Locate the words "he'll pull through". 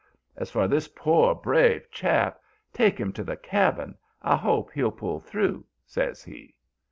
4.71-5.65